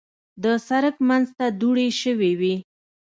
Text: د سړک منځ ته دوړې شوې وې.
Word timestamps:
د 0.43 0.45
سړک 0.67 0.95
منځ 1.07 1.27
ته 1.37 1.45
دوړې 1.59 1.87
شوې 2.01 2.31
وې. 2.39 2.55